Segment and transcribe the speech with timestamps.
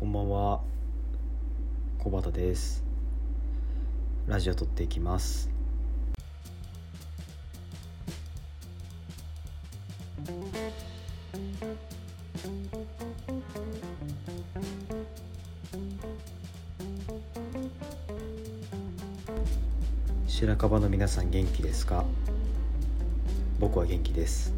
[0.00, 0.62] こんばんは。
[1.98, 2.82] 小畑です。
[4.26, 5.50] ラジオ撮っていきます。
[20.26, 22.06] 白樺の皆さん元気ですか？
[23.58, 24.54] 僕は元気です。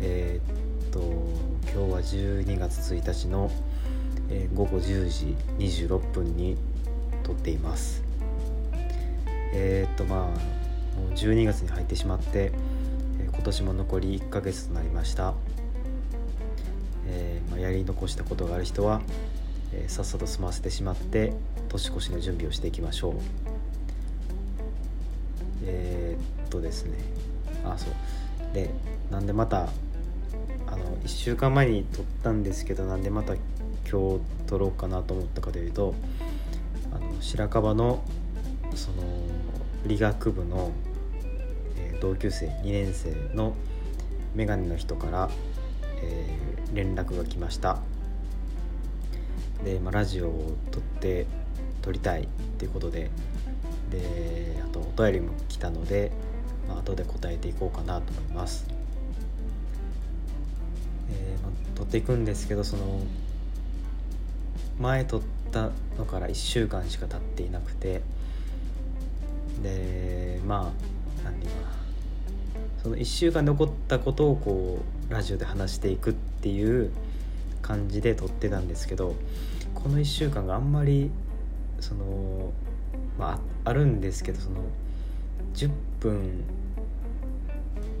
[0.00, 0.55] えー、っ
[1.76, 3.50] 今日は12月1日の、
[4.30, 6.56] え、午後10時26分に
[7.22, 8.02] 撮っています。
[9.52, 10.20] えー、っとまあ
[10.98, 12.50] もう12月に入ってしまって、
[13.20, 15.34] え今年も残り1ヶ月となりました、
[17.08, 19.02] えまあ、やり残したことがある人は、
[19.74, 21.34] えさっさと済ませてしまって
[21.68, 23.14] 年越しの準備をしていきましょう。
[25.66, 26.96] え、っとですね。
[27.66, 28.54] あそう。
[28.54, 28.70] で
[29.10, 29.68] なんでまた
[31.06, 33.34] 1週間前に撮ったんですけどなんでまた
[33.88, 35.94] 今日撮ろうかなと思ったかというと
[36.92, 38.02] あの白樺の
[38.74, 38.96] その
[39.86, 40.72] 理学部の、
[41.76, 43.54] えー、同級生2年生の
[44.34, 45.30] メガネの人から、
[46.02, 47.78] えー、連絡が来ました
[49.64, 51.26] で、まあ、ラジオを撮って
[51.82, 52.26] 撮りたいっ
[52.58, 53.10] ていうことで
[53.92, 56.10] であとお便りも来たので、
[56.66, 58.75] まあ後で答えていこうかなと思います。
[61.10, 63.00] えーま、撮っていくんですけどその
[64.80, 65.22] 前撮っ
[65.52, 68.02] たのから1週間しか経っていなくて
[69.62, 71.76] でまあ何て言うかな。
[72.82, 74.78] その1週間で起こったことをこ
[75.10, 76.92] うラジオで話していくっていう
[77.62, 79.16] 感じで撮ってたんですけど
[79.74, 81.10] この1週間があんまり
[81.80, 82.52] その
[83.18, 84.60] まああるんですけどその
[85.54, 86.44] 10分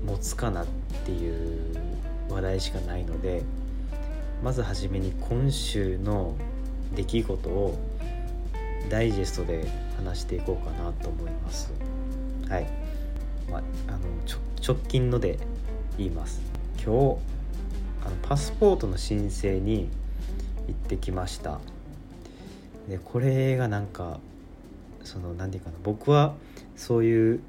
[0.06, 0.66] 持つかなっ
[1.04, 1.76] ていう
[2.28, 3.42] 話題しかないので
[4.42, 6.34] まずはじめに今週の
[6.94, 7.78] 出来事を
[8.88, 11.72] ダイジェストで話していこうかなと思います。
[12.48, 12.66] はい、
[13.50, 13.98] まあ、あの
[14.66, 15.38] 直近ので
[15.98, 16.40] 言います。
[16.76, 16.86] 今日
[18.04, 19.88] あのパスポートの申請に
[20.68, 21.58] 行ってきました。
[22.88, 24.20] でこれがなんか
[25.02, 26.34] その何て言うかな僕は
[26.76, 27.40] そういう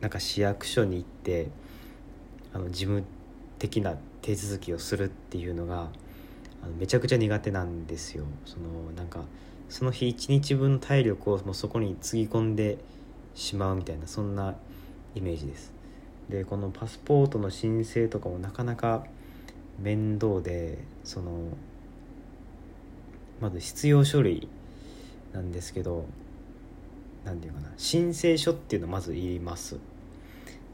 [0.00, 1.48] なんか市役所に行って
[2.54, 3.04] あの事務
[3.62, 5.88] 的な手続きをするっていうのが
[6.64, 8.24] あのめちゃくちゃ苦手なんですよ。
[8.44, 9.24] そのなんか
[9.68, 12.78] その日一日分の体力をもうそこにつぎ込んで
[13.34, 14.56] しまうみたいなそんな
[15.14, 15.72] イメージです。
[16.28, 19.06] でこのパスポートの申請とかもなかなか
[19.78, 21.30] 面倒でその
[23.40, 24.48] まず必要書類
[25.32, 26.06] なんですけど
[27.24, 29.78] 何て言うかな申請書っていうのまず言います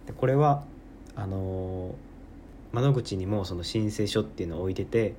[0.07, 0.65] でこれは
[1.15, 1.95] あの
[2.73, 5.15] 窓口にもその申請書っていうのを置いてて、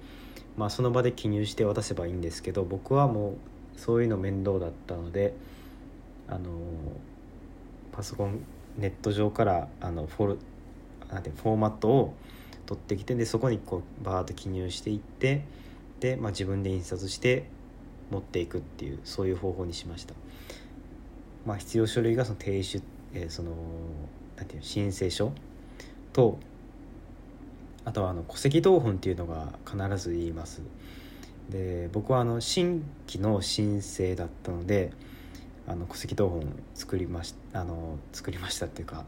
[0.58, 3.32] まあ、その場で記入して渡せばいいんですけど僕はも
[3.76, 5.34] うそういうの面倒だったので
[6.28, 6.50] あの
[7.92, 8.44] パソコン
[8.78, 10.38] ネット上からあのフォル
[11.12, 12.14] なんてフォーマットを
[12.66, 15.44] 取ってきてでそこにこうバーッと記入していって
[16.00, 17.46] で、まあ、自分で印刷して
[18.12, 20.14] 持っていくっていうそういう方法にしました。
[21.46, 22.84] まあ、必要書類がその提出、
[23.14, 23.52] えー、その
[24.36, 25.32] なんていう申請書
[26.14, 26.38] と
[27.90, 30.62] あとはあの戸籍謄本っていうのが必ず言います。
[31.50, 34.92] で僕はあの新規の申請だったので
[35.68, 36.44] あの戸籍謄本
[36.76, 39.06] 作りましあの作りましたっていうか、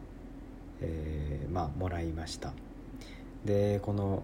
[0.82, 2.54] えー、まあもらいました。
[3.46, 4.24] でこの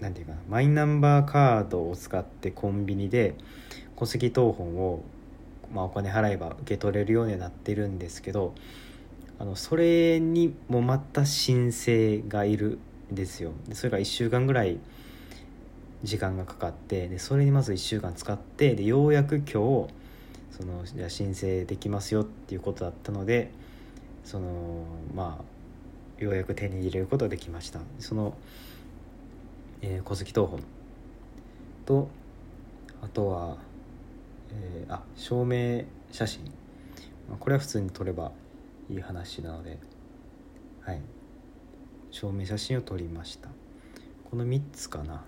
[0.00, 3.34] 何て言うかなマイナンバーカードを使ってコンビニで
[3.98, 5.04] 戸籍謄本を
[5.74, 8.54] まあ、お金払えば受け取れるようになってるんですけど
[9.40, 12.78] あのそれにもまた申請がいる
[13.14, 13.52] ですよ。
[13.68, 14.78] でそれが1週間ぐらい
[16.02, 19.52] 時間がかかってでそれにまず1週間使ってでようやく今日
[20.50, 23.50] そのじゃ申請できますよっていうことだったので
[24.24, 25.40] そのま
[26.18, 27.80] あようやく手に入れることができました。
[27.98, 28.34] その、
[29.82, 30.62] えー、戸籍謄本。
[31.86, 32.08] と
[33.02, 33.58] あとは
[34.54, 36.40] えー、あ証明写真、
[37.38, 38.32] これは普通に撮れば
[38.90, 39.78] いい話なので。
[40.82, 41.00] はい。
[42.14, 43.48] 証明写真を撮りました。
[44.30, 45.24] この3つかな。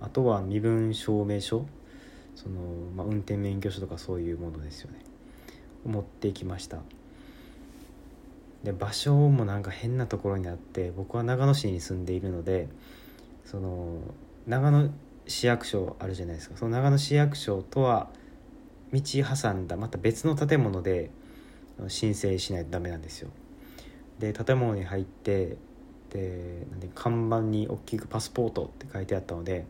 [0.00, 1.66] あとは身分証明書。
[2.36, 2.60] その、
[2.94, 4.98] まあ、運転免許証とかそういうものですよね。
[5.84, 6.78] 持っていきました。
[8.62, 12.68] で場所もなんか変なところにあって僕は長野市に住んでいるので
[13.44, 13.98] その
[14.46, 14.90] 長野
[15.26, 16.56] 市役所あるじゃないですか。
[16.56, 18.10] その長野市役所とは
[18.92, 21.10] 道挟んだまた別の建物で
[21.88, 23.30] 申請しないとダメなんですよ。
[24.20, 25.56] で建物に入って
[26.10, 29.66] でなんで看板に大きく「パスポート」って書いてあったので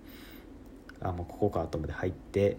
[1.00, 2.56] あもうここかと思って入って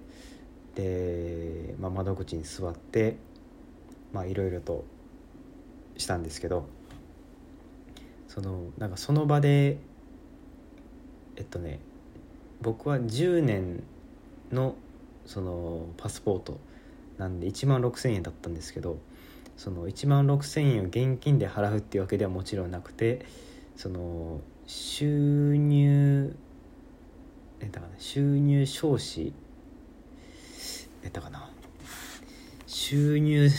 [0.75, 3.17] で、まあ、窓口に座って
[4.25, 4.83] いろいろと
[5.97, 6.67] したんですけど
[8.27, 9.77] そのなんかその場で
[11.35, 11.79] えっとね
[12.61, 13.83] 僕は10年
[14.51, 14.75] の
[15.25, 16.59] そのパスポート
[17.17, 18.97] なんで1万6,000円だったんですけど
[19.57, 23.25] その1万6,000円を現金で払うっていうわけではもちろんなくて
[23.77, 26.35] その収入
[27.59, 29.33] えだかな収入証紙
[31.03, 31.49] えだかな。
[32.65, 33.49] 収入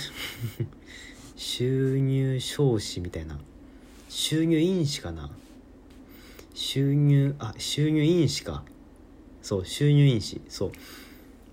[1.37, 3.39] 収入 証紙みたいな。
[4.09, 5.31] 収入印紙かな。
[6.53, 8.65] 収入あ収入印紙か。
[9.41, 10.73] そう収入印紙そう。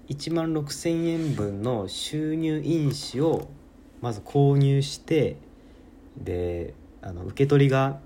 [0.10, 3.48] 1万6,000円分の収入印紙を
[4.02, 5.38] まず購入して
[6.18, 8.00] であの受け取りが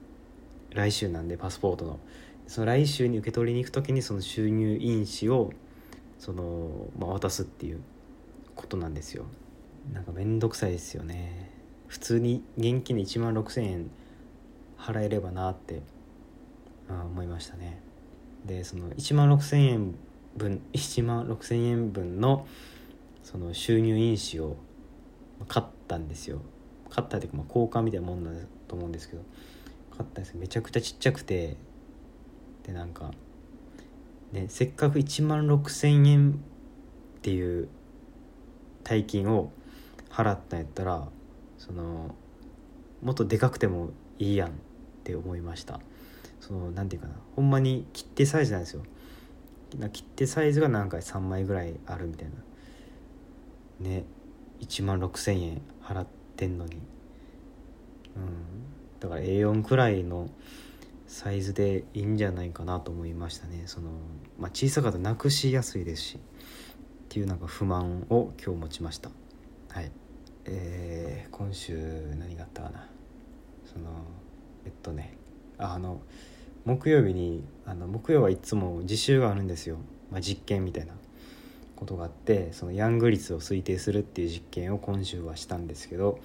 [0.74, 2.00] 来週なんでパスポートの。
[2.48, 5.51] その来週に受け取りに行く時にその収入印紙を
[6.18, 7.81] その、まあ、渡すっていう
[8.56, 9.25] ことなんですよ。
[9.94, 11.51] なんか面倒くさいですよね。
[11.88, 13.92] 普通に現金で1万6,000円
[14.77, 15.81] 払えればなって
[16.89, 17.81] あ思いましたね。
[18.45, 19.95] でその1万6,000円
[20.36, 22.48] 分1万6,000円分の
[23.21, 24.57] その収入印紙を
[25.48, 26.42] 買ったんですよ。
[26.89, 28.31] 買ったっていうかまあ交換みたいなもんだ
[28.68, 29.21] と思うんですけど。
[29.99, 31.57] 買ったですめちゃくちゃちっちゃくて。
[32.63, 33.11] でなんか
[34.31, 36.31] ねせっかく1万6,000円
[37.17, 37.67] っていう
[38.83, 39.51] 大金を
[40.09, 41.07] 払ったんやったら
[41.57, 42.13] その
[43.01, 44.51] もっとでかくてもいいやんっ
[45.03, 45.79] て思いました。
[46.39, 47.19] その何て言うかな。
[47.35, 48.83] ほんまに切手サイズなんですよ。
[49.91, 52.29] 切手サイズが何回3枚ぐらいあるみたい
[53.79, 53.89] な。
[53.89, 54.05] ね
[54.59, 56.75] 1万6,000円払ってんのに。
[58.15, 58.69] うん。
[58.99, 60.29] だから A4 くらいの
[61.07, 63.63] サイズでいいんじゃないかなと思いましたね。
[63.65, 63.89] その、
[64.37, 66.19] まあ、小さかったらなくしやすいですしっ
[67.09, 69.09] ていうなんか不満を今日持ちました。
[69.69, 69.91] はい。
[70.45, 71.75] えー、今週
[72.19, 72.87] 何があったかな。
[73.65, 73.89] その
[74.65, 75.17] えっとね
[75.57, 76.01] あの
[76.65, 79.77] 木曜日にあの木曜はいつも実習があるんですよ、
[80.11, 80.93] まあ、実験みたいな。
[81.79, 86.19] ことがあってそのヤング率を推定するっていう実験を今週はしたんですけど、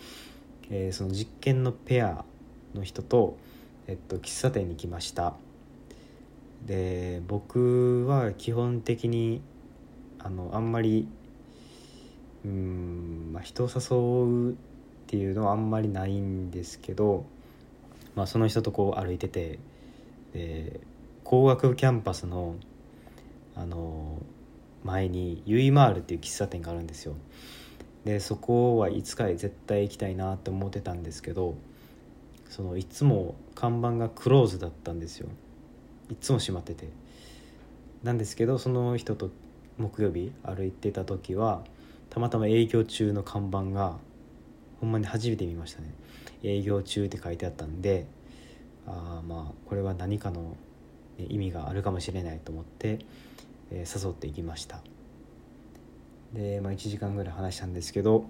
[0.68, 2.24] えー、その実験のペア
[2.74, 3.36] の人と、
[3.86, 5.34] えっと、喫茶店に来ました。
[6.66, 9.42] で僕は基本的に
[10.18, 11.06] あのあんまり
[12.44, 14.54] うん、まあ、人を誘うっ
[15.06, 17.24] ていうのはあんまりないんですけど、
[18.14, 19.58] まあ、その人とこう歩いてて
[20.32, 20.80] で
[21.22, 22.56] 工学部キャンパスの
[23.56, 24.20] あの
[24.82, 27.14] 前にユイマールっていう喫茶店があるんですよ。
[28.04, 31.54] でそこはいつか絶対行きたいなって思ってたんですけど
[32.48, 35.28] そのいつも看板がクローズだったんですよ。
[36.10, 36.88] いつも閉まってて。
[38.02, 39.30] なんですけどその人と
[39.78, 41.64] 木曜日歩いてた時は
[42.10, 43.96] たまたま営業中の看板が
[44.80, 45.92] ほんまに初めて見ましたね。
[46.42, 48.06] 営業中って書いてあったんで
[48.86, 50.56] あまあこれは何かの
[51.18, 52.98] 意味があるかもしれないと思って、
[53.70, 54.80] えー、誘っていきました。
[56.34, 58.26] で、まあ、1時間ぐらい話したんですけど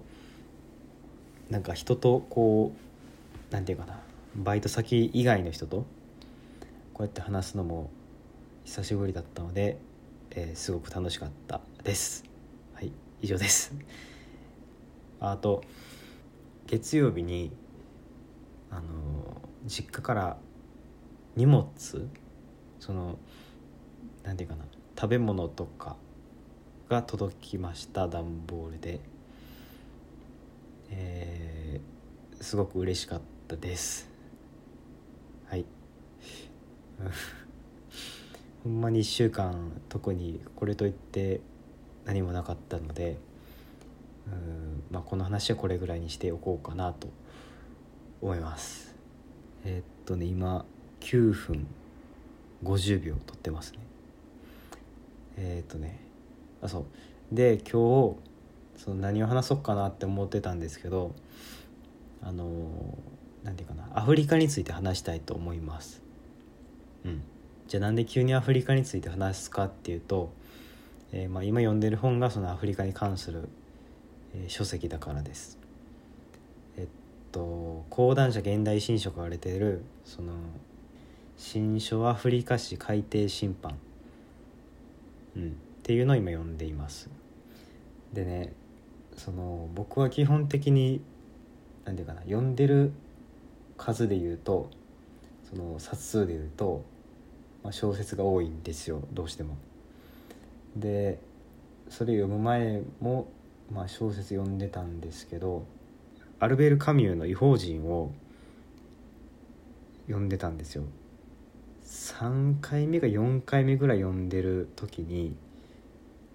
[1.49, 3.99] なんか人とこう何て言うかな
[4.35, 5.85] バイト先以外の人と
[6.93, 7.89] こうやって話すのも
[8.65, 9.77] 久しぶりだったので、
[10.31, 12.25] えー、すごく楽しかったです。
[12.73, 13.73] はい以上です。
[15.21, 15.63] あと
[16.67, 17.51] 月曜日に
[18.69, 18.81] あの
[19.65, 20.37] 実家から
[21.35, 21.69] 荷物
[22.79, 23.17] その
[24.23, 24.69] 何て言うかな
[24.99, 25.95] 食べ物とか
[26.89, 28.99] が届きました段ボールで、
[30.89, 34.14] えー、すごく嬉しかったです。
[35.47, 35.65] はい。
[38.63, 41.41] ほんまに1週間特にこれといって
[42.05, 43.17] 何もなかったので
[44.27, 47.09] うんまあこの話はこれぐらいにしておこうかなと
[48.21, 48.95] 思います。
[49.65, 50.65] えー、っとね今
[51.01, 51.67] 9分
[52.63, 53.79] 50秒撮ってますね。
[55.37, 55.99] えー、っとね
[56.61, 56.85] あそう。
[57.31, 58.15] で今日
[58.77, 61.13] その何を話そうかなって思ってたんですけど
[62.21, 62.97] あの
[63.45, 66.01] 何て言うかなアフリカについて話したいと思います。
[67.05, 67.21] うん。
[67.67, 70.33] じゃあなんで急にアフリカについて話すかっていうと、
[71.13, 73.47] えー、まあ、今読んでる本がそのアフリカに関する、
[74.33, 75.59] えー、書籍だからです。
[76.77, 76.87] えっ
[77.31, 80.33] と講談社現代新書が言われてるその
[81.37, 83.77] 新書アフリカ史改訂審判、
[85.35, 85.51] うん、っ
[85.83, 87.09] ていうのを今読んでいます。
[88.11, 88.53] でね
[89.15, 91.01] その僕は基本的に
[91.85, 92.91] 何て言うかな読んでる
[93.77, 94.69] 数で言うと
[95.49, 96.83] その冊数で言うと、
[97.63, 99.57] まあ、小説が多いんですよどうしても。
[100.75, 101.19] で
[101.89, 103.27] それ読む前も、
[103.71, 105.65] まあ、小説読んでたんですけど
[106.39, 108.11] アルベール・カミューの「異邦人」を
[110.07, 110.83] 読んでたんですよ。
[111.83, 115.33] 3回目か4回目ぐらい読んでる時にい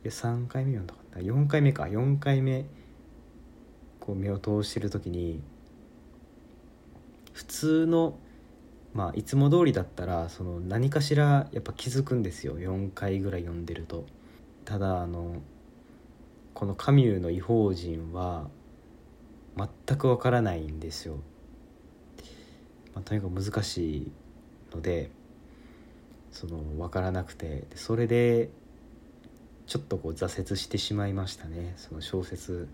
[0.05, 1.85] や3回目読んだかった4回目か。
[1.85, 2.65] 4回目
[3.99, 5.43] こう目を通してる時に
[7.33, 8.19] 普通の
[8.93, 12.59] まあいつも通りだったらその何かしらやっぱ気づくんですよ。
[12.59, 14.07] 4回ぐらい読んでると。
[14.65, 15.43] ただあの
[16.55, 18.51] このカミューの「異邦人」は
[19.57, 21.17] 全くわからないんですよ、
[22.95, 24.13] まあ、とにかく難しい
[24.73, 25.11] ので
[26.31, 27.67] その分からなくて。
[27.75, 28.51] それで
[29.67, 31.75] ちょっとこう挫折してしまいましたね。
[31.77, 32.69] その小説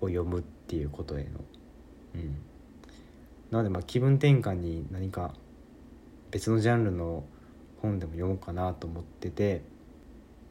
[0.00, 1.30] を読むっていうことへの。
[2.16, 2.36] うん。
[3.54, 5.32] なのでまあ気分転換に何か
[6.32, 7.22] 別のジャンルの
[7.80, 9.62] 本でも読もうかなと思ってて、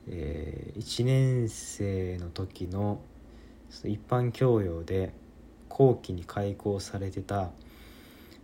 [0.08, 3.02] えー、1年生の時の
[3.84, 5.12] 一般教養で
[5.68, 7.50] 後期に開講されてた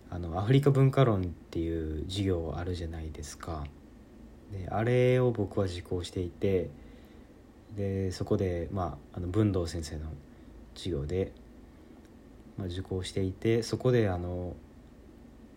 [0.09, 3.63] あのアフリカ文化論っていう授業あるじゃないですか。
[4.51, 6.69] であれを僕は受講していて
[7.77, 10.07] でそこで、まあ、あの文道先生の
[10.75, 11.31] 授業で、
[12.59, 14.53] まあ、受講していてそこであの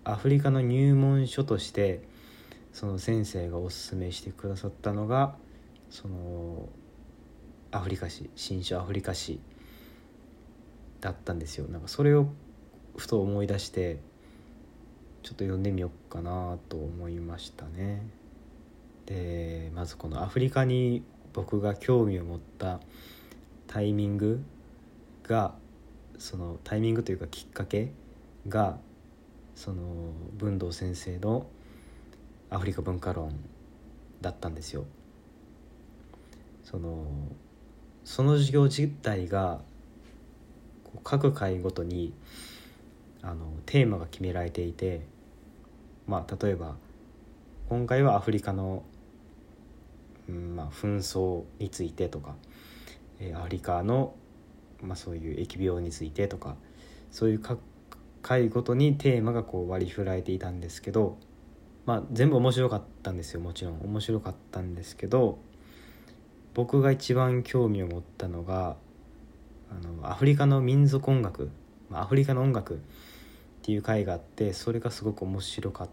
[0.05, 2.03] アフリカの入門書として
[2.73, 5.35] その先生がおすすめしてくださったのが
[5.91, 6.69] その
[7.73, 9.41] アフリカ史新書アフリカ史
[11.01, 12.29] だったんですよなんかそれを
[12.97, 13.99] ふと思い出して
[15.25, 18.03] ちょっと読んでみようかなと思いましたね。
[19.07, 22.81] でまずこのアフリカに僕が興味を持った
[23.67, 24.45] タイミング
[25.25, 25.55] が
[26.19, 27.93] そのタイミングというかきっかけ
[28.49, 28.79] が
[29.55, 29.83] その
[30.37, 31.47] 文道先生の
[32.51, 33.33] アフリカ文化論
[34.21, 34.85] だったんですよ。
[36.65, 37.07] その
[38.05, 39.61] その授業自体が
[41.05, 42.13] 各回ごとに
[43.23, 45.03] あのテーマが決められていて
[46.07, 46.77] まあ例えば
[47.69, 48.83] 今回はアフリカの、
[50.29, 52.35] うんまあ、紛争についてとか、
[53.19, 54.15] えー、アフリカの、
[54.83, 56.57] まあ、そういう疫病についてとか
[57.11, 57.61] そういう各
[58.23, 61.19] 回ごとにテーマがこう割り振られていたんですけど、
[61.87, 65.39] まあ、全部面白かったんですよもちろん面白かったんですけど
[66.55, 68.77] 僕が一番興味を持ったのが
[69.71, 71.51] あのアフリカの民族音楽、
[71.91, 72.79] アフリカの音楽っ
[73.63, 75.89] ていう回があってそれがすごく面白かっ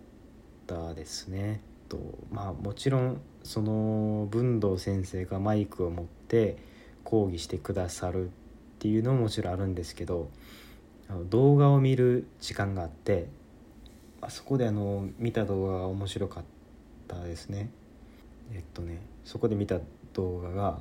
[0.67, 1.62] たですね。
[1.88, 1.98] と
[2.31, 6.58] まあもちろんその文道先生がマイクを持って
[7.03, 8.31] 講義してくださる
[8.80, 10.30] っていうのももちろんあるんですけど
[11.10, 13.28] あの動画を見る時間があって
[14.22, 16.44] あそこであの見た動画が面白かっ
[17.10, 17.70] たですね。
[18.54, 19.80] えっとねそこで見た
[20.14, 20.80] 動画が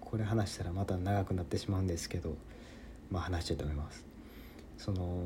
[0.00, 2.34] これ話したらまた長くなってしまうんですけど
[3.08, 4.04] まあ話したいと思います。
[4.78, 5.22] その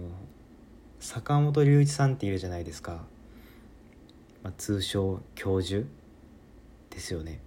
[1.00, 3.04] 坂本龍一さんっているじゃないですか、
[4.42, 5.86] まあ、通称教授
[6.90, 7.40] ですよね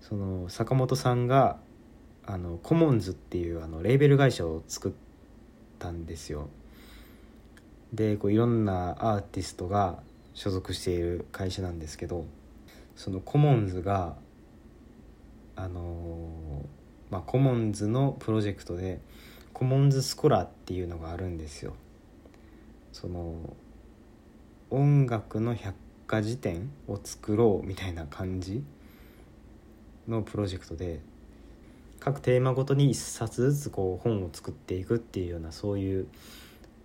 [0.00, 1.58] その坂本さんが
[2.32, 4.92] あのコモンズっていうあのレーベル会社を作っ
[5.80, 6.48] たんですよ。
[7.92, 9.98] でこういろんなアーティストが
[10.32, 12.24] 所属している会社なんですけど
[12.94, 14.14] そのコモンズが
[15.56, 16.64] あの
[17.10, 19.00] まあコモンズのプロジェクトで
[19.52, 21.74] コモンズスコラっていうのがあるんですよ。
[22.92, 23.56] その
[24.70, 25.74] 音楽の百
[26.06, 28.62] 科事典を作ろうみたいな感じ
[30.06, 31.00] のプロジェクトで
[32.00, 36.06] 各テーマごとに1冊ずつこう本を作っていくっていうようなそういう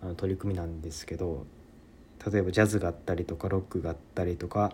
[0.02, 1.46] あの取り組みなんですけど
[2.32, 4.74] 例えばジャズがあったりとかロックがあったりとか、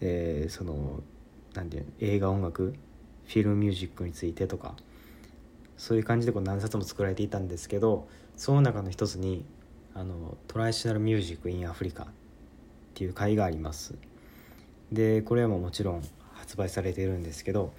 [0.00, 1.02] えー、その
[1.54, 2.74] なんていう映画音楽
[3.26, 4.74] film music についてとか
[5.78, 9.44] そういう感じでこう何冊も作られていたんですけどその中の一つに
[9.94, 12.06] あの traditional music in Africa っ
[12.94, 13.94] ていう回があります。
[14.90, 17.72] でこれはももちろん発売されているんですけど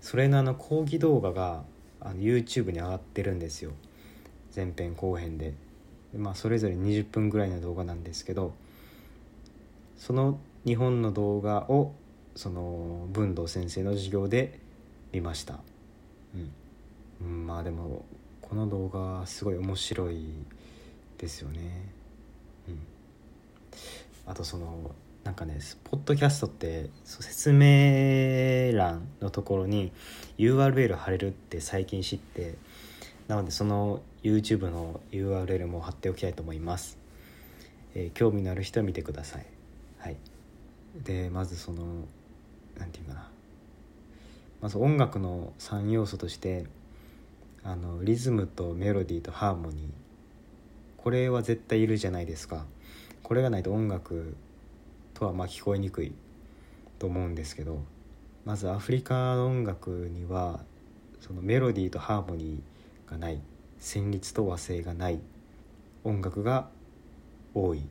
[0.00, 1.64] それのあの講義動画が
[2.00, 3.72] あの YouTube に上がってるんですよ。
[4.54, 5.54] 前編後編で、
[6.16, 8.54] まあ、それぞれ20分ぐらいの動画なんですけど
[9.96, 11.92] その日本の動画を
[12.34, 14.60] その文道先生の授業で
[15.12, 15.60] 見ました。
[16.34, 18.04] うん、うん、まあでも
[18.40, 20.32] この動画すごい面白い
[21.18, 21.90] ですよね。
[22.68, 22.78] うん。
[24.26, 24.92] あとその
[25.28, 29.92] なんかねポッドキャストって説明欄のところに
[30.38, 32.54] URL 貼れるって最近知って
[33.26, 36.96] なのでその YouTube の URL も貼っておきたいと思います、
[37.94, 39.44] えー、興味のある人は見てください。
[39.98, 40.16] はい。
[41.04, 41.84] でまずその
[42.78, 43.28] 何て言うかな。
[44.62, 46.64] まず音楽の3要素として
[47.64, 49.88] あのリズムとメロディーとハーモニー。
[50.96, 52.64] これは絶対いるじゃないですか。
[53.22, 54.34] これがないと音楽
[55.18, 56.12] とはまあ聞こえにくい
[57.00, 57.82] と思うんですけど
[58.44, 60.60] まずアフリカの音楽には
[61.20, 63.40] そのメロディーとハーモニーがない
[63.80, 65.20] 旋律と和声がない
[66.04, 66.68] 音楽が
[67.52, 67.82] 多い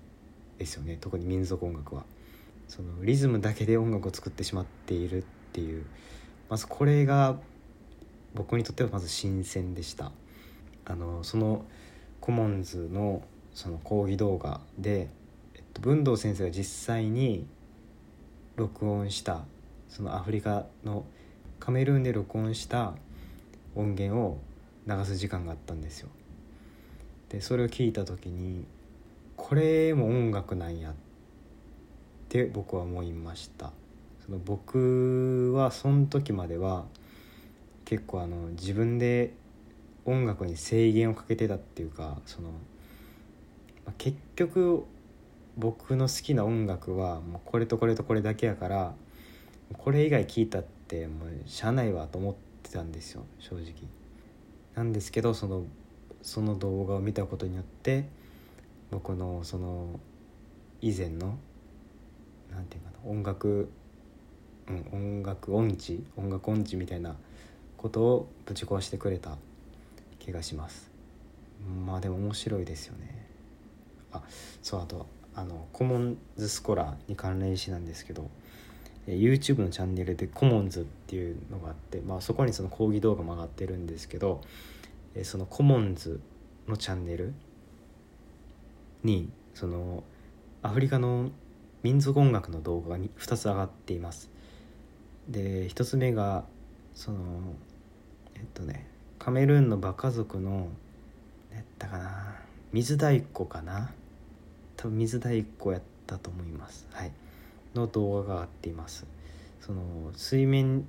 [0.57, 0.97] ですよね。
[0.99, 2.05] 特に民族音楽は。
[2.67, 5.85] そのリズムだけで音楽を作ってしまっているっていう。
[6.49, 7.37] まずこれが
[8.33, 10.11] 僕にとってはまず新鮮でした。
[10.85, 11.65] あのその
[12.21, 15.09] コモンズのその講義動画で、
[15.79, 17.45] 文藤先生が実際に
[18.55, 19.45] 録音した
[19.89, 21.05] そのアフリカの
[21.59, 22.93] カメルーンで録音した
[23.75, 24.39] 音源を
[24.87, 26.09] 流す時間があったんですよ。
[27.29, 28.65] でそれを聞いた時に
[29.35, 30.93] これも音楽なんやっ
[32.29, 33.71] て僕は思いました。
[34.25, 36.85] その僕はその時までは
[37.85, 39.33] 結構あの自分で
[40.05, 42.53] 音楽に制限をかけてたっていうかその、ま
[43.87, 44.85] あ、結局
[45.57, 48.93] 僕の好きな音楽はもうこれとこれとこれだけやから
[49.73, 53.73] これ以外聞いたってもうしゃあないわと思ってたんですよ正直。
[54.75, 55.65] なんですけどその
[56.21, 58.05] その動画を見たことによって
[58.91, 59.99] 僕のその
[60.81, 61.37] 以前の
[62.51, 63.69] なんていうかな音楽、
[64.67, 67.15] うん、音楽音痴音楽音痴みたいな
[67.77, 69.37] ことをぶち壊してくれた
[70.19, 70.91] 気がします
[71.85, 73.27] まあでも面白いですよね
[74.11, 74.21] あ
[74.61, 78.27] そうあとあのコモンズスコラに関連しなんですけど
[79.05, 84.41] YouTube のチャンネルでコモンズっていうのがあって、まあ、そこにその講義動画も上がってるんですけど
[85.21, 86.19] そのコモンズ
[86.67, 87.33] のチャンネル
[89.03, 90.03] にその
[90.63, 91.29] アフリカの
[91.83, 94.31] 民族音楽の動画が2つ上がっています。
[95.29, 96.45] で1つ目が
[96.95, 97.19] その
[98.35, 98.87] えっとね
[99.19, 100.69] カメルーンの馬家族の
[101.53, 102.35] やったかな
[102.73, 103.91] 水太鼓かな
[104.77, 106.87] 多分水太鼓やったと思います。
[106.91, 107.11] はい。
[107.75, 109.05] の動画が上がっています。
[109.59, 109.81] その
[110.15, 110.87] 水面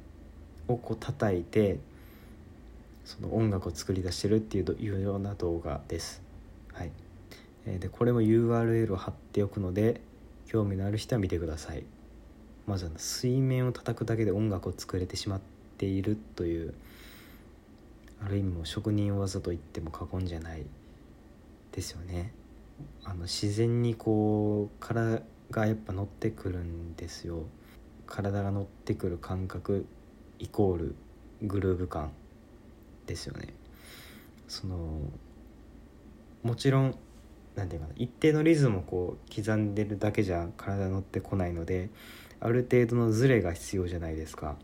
[0.68, 1.80] をこう叩いて
[3.04, 6.22] その音楽を作り出してるっていうような動画です。
[6.72, 6.92] はい。
[7.80, 10.00] でこれも URL を貼っておくので
[10.46, 11.84] 興味のある人は見てください。
[12.66, 15.40] まず水面を叩くだけで音楽を作れてしまっ
[15.78, 16.74] ているという
[18.24, 20.64] ある意味も職人技と言っても過言じゃない
[21.72, 22.32] ですよね。
[23.04, 27.46] あの自然にこう体がやっぱ乗ってくるんですよ。
[28.06, 29.86] 体が乗ってくる感覚
[30.38, 30.94] イコール
[31.42, 32.12] グルーヴ感
[33.06, 33.54] ですよね。
[34.46, 35.00] その
[36.42, 36.94] もちろん
[37.54, 41.90] 何て言うかな一定のリズムをこう刻んでるだけじゃ体乗ってこないので
[42.40, 44.56] ある程度のズレが必要じゃないですか。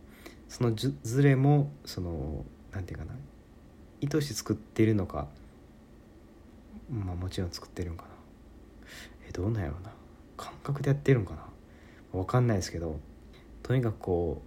[0.48, 3.18] そのズレもその何て言うかな
[4.00, 5.28] 意図して作ってるのか
[6.94, 8.08] まあもちろん作ってるんかな。
[9.28, 9.92] えどうなんやろうな。
[10.36, 11.44] 感覚でやってるんかな。
[12.12, 13.00] 分かんないですけど
[13.64, 14.42] とにかくこ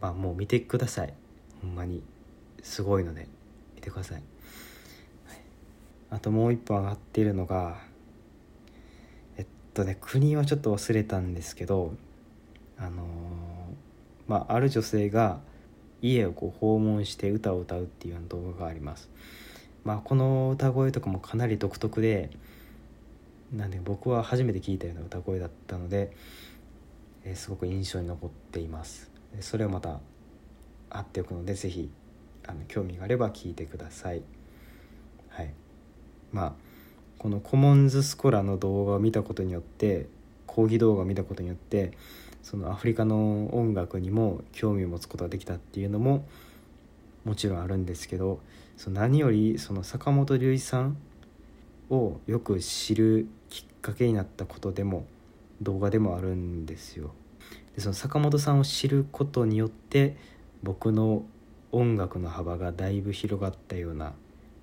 [0.00, 1.14] うまあもう見てください。
[1.60, 2.02] ほんまに。
[2.64, 3.28] すごいので
[3.76, 4.24] 見てください、はい、
[6.10, 7.76] あともう一本上がってるのが
[9.36, 11.94] えっとね国はちょっと忘れたんですけど
[12.78, 13.04] あのー、
[14.26, 15.40] まあある女性が
[16.00, 19.10] 家をこう訪問して歌を歌うっていうような動画があります。
[19.84, 22.30] まあ、この歌声とかもかなり独特で
[23.52, 26.16] なんで僕は初めて聞いたような歌声だったので、
[27.24, 29.10] えー、すごく印象に残っています。
[29.40, 30.00] それをまた
[30.90, 31.90] 貼っておくので是非
[32.46, 34.22] あの興味があれば聞いてください。
[35.28, 35.52] はい。
[36.32, 36.52] まあ
[37.18, 40.08] このコモンズスコラの動画を見たことによって
[40.46, 41.92] 講義動画を見たことによって
[42.42, 46.26] そのアフリカの音楽にも興味を持つことができたっていうのも
[47.24, 48.40] もちろんあるんですけど
[48.76, 50.96] その何よりその坂本龍一さん
[51.90, 55.06] をよく知るきっかけになったことでも
[55.62, 57.14] 動画でもあるんですよ。
[57.74, 60.16] でその坂本さんを知ることによって
[60.62, 61.24] 僕の
[61.72, 64.12] 音楽の幅がだいぶ広がったような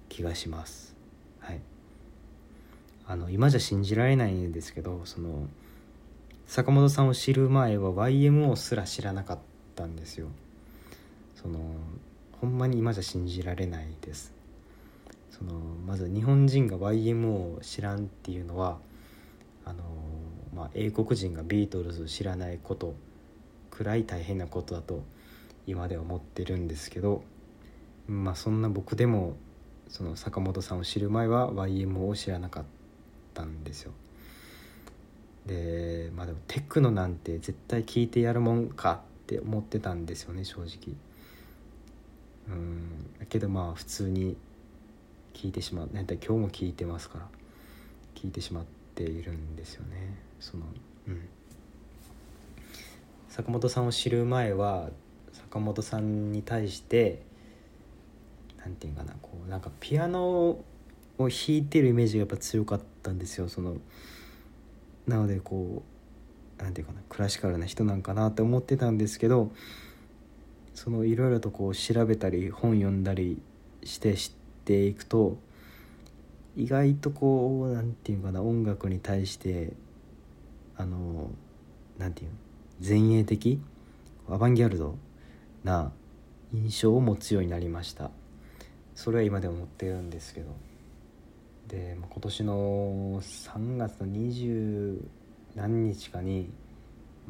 [0.10, 0.96] 気がします。
[1.40, 1.62] はい、
[3.06, 5.48] あの今じゃ信じられないんですけどその
[6.46, 9.40] 坂本さんを知る前は YMO すら知らなかっ
[9.76, 10.28] たんですよ
[11.36, 11.60] その
[12.42, 14.34] ほんまに今じゃ信じられないです
[15.30, 15.54] その
[15.86, 17.28] まず日本人が YMO
[17.58, 18.80] を知らんっていうのは
[19.64, 19.84] あの、
[20.54, 22.96] まあ、英国人がビートルズを知らないこと
[23.70, 25.04] くらい大変なことだと
[25.68, 27.24] 今では思ってるんですけど
[28.08, 29.36] まあそんな僕でも
[29.88, 32.64] その坂本さんを知る前は YMO を知らなかっ
[33.34, 33.92] たんですよ。
[35.46, 40.96] でまあでもテクノなんて絶対聞いてやるもんかっって思ってたんですよね正直
[42.52, 43.20] うん。
[43.20, 44.38] だけどまあ普通に
[45.34, 45.90] 聞いてしまう。
[45.94, 47.28] なん今日も聞いてますから。
[48.16, 50.16] 聞いてしまっているんですよね。
[50.40, 50.66] その
[51.08, 51.22] うん。
[53.30, 54.90] 坂本さんを知る前は
[55.34, 57.24] 坂本さんに対して
[58.60, 60.64] 何て言うかなこうなんかピアノを
[61.18, 63.48] 弾いてるイメージがやっぱ強かったんですよ。
[63.48, 63.78] その
[65.08, 65.84] なのでこ
[66.60, 69.52] う何て言うかなクラシカルな人なんかなって思ってたんですけど
[70.74, 73.42] そのいろいろとこう調べたり本読んだり
[73.84, 74.32] して知っ
[74.66, 75.38] ていくと
[76.56, 79.74] 意外とこう何て言うかな音楽に対して
[80.78, 81.32] あの
[81.98, 82.30] 何て言
[83.00, 83.62] う前衛的
[84.30, 84.98] アバンギャルド
[85.64, 85.92] な
[86.54, 88.12] 印象を持つようになりました。
[88.96, 90.48] それは今でも思ってるんですけど。
[91.68, 95.02] で今年の3月の20
[95.56, 96.50] 何日かに、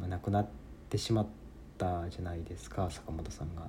[0.00, 0.48] まあ、亡くなっ
[0.90, 1.41] てしまった
[1.82, 3.68] たじゃないですか坂本さんが。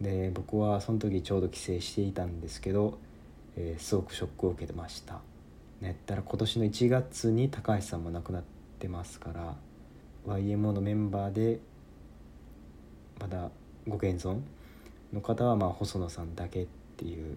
[0.00, 2.98] で僕はその時ちょうど帰省していたんですけど、
[3.56, 5.20] えー、すごくショックを受けてました。
[5.80, 8.42] ねったら今年の1月に高橋さんも亡くなっ
[8.78, 9.56] てますから
[10.26, 11.60] YMO のメンバーで
[13.20, 13.50] まだ
[13.86, 14.40] ご現存
[15.12, 17.36] の方はまあ細野さんだけっていう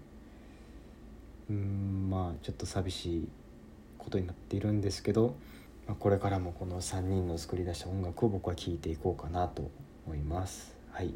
[1.50, 3.28] うんまあちょっと寂しい
[3.98, 5.36] ことになっているんですけど、
[5.88, 9.70] まあ、これからもこの3人の作り出した音楽を僕は聴いていこうかなと
[10.06, 10.76] 思います。
[10.92, 11.14] はい、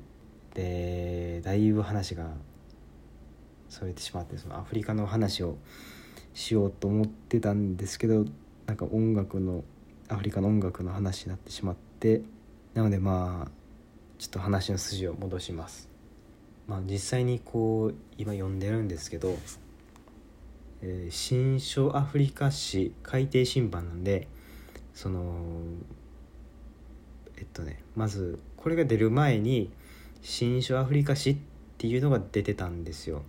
[0.53, 2.31] でだいぶ話が
[3.69, 5.57] それてしまってそのアフリカの話を
[6.33, 8.25] しようと思ってたんですけど
[8.65, 9.63] なんか音楽の
[10.09, 12.21] アフリカの音楽の話になってしまって
[12.73, 13.51] なのでまあ
[14.17, 15.89] ちょっと話の筋を戻します。
[16.67, 19.35] まあ、実際にこう今読んでるんですけど
[20.81, 24.27] えー、新書アフリカ史改訂新版なんで
[24.99, 25.23] その
[27.37, 29.71] えっとねまずこれが出る前に
[30.21, 31.37] 新書アフリカ史っ
[31.77, 33.21] ていうのが出てたんですよ。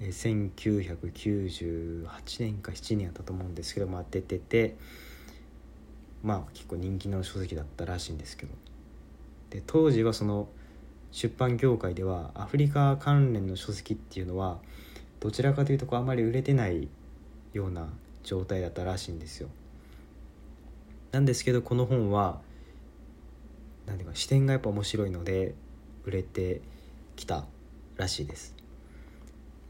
[0.00, 2.08] 1998
[2.40, 4.76] 年か7年やったと思うんですけど、まあ、出てて
[6.24, 8.52] まあ結構人気の書籍だったらしいんですけど
[9.50, 10.48] で当時はその
[11.12, 14.58] 出版業界ではアフリカ関連の書籍っていうのは
[15.20, 16.88] どちらかというとこうあまり売れてない
[17.52, 17.88] ような
[18.24, 19.48] 状態だったらしいんですよ。
[21.12, 22.40] なんですけどこの本は
[23.86, 25.54] 何ていうか視点がやっぱ面白いので
[26.04, 26.60] 売れて
[27.16, 27.46] きた
[27.96, 28.54] らしいです。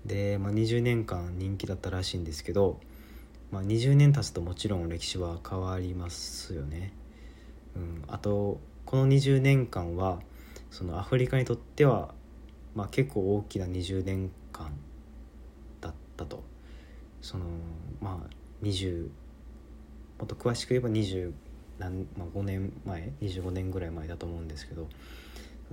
[0.04, 2.80] で、まあ、20年間人気だったらしいんですけど、
[3.50, 6.92] まあ、20年経つともちろん歴史は変わりますよね。
[7.76, 10.20] うん、あとこの20年間は
[10.70, 12.14] そのアフリカにとっては、
[12.74, 14.72] まあ、結構大きな20年間
[15.80, 16.42] だったと
[17.20, 17.44] その
[18.00, 19.08] まあ20
[20.20, 21.32] もっと詳しく言えば20
[21.78, 24.86] 何、まあ、5年前25年ぐらい前だと思うんですけど